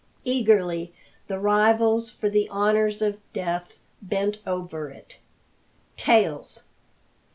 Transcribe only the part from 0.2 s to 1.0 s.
Eagerly